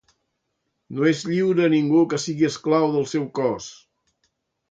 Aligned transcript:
No 0.99 1.05
és 1.09 1.19
lliure 1.31 1.67
ningú 1.73 2.01
que 2.13 2.19
sigui 2.25 2.49
esclau 2.49 2.87
del 2.97 3.07
seu 3.13 3.27
cos. 3.41 3.67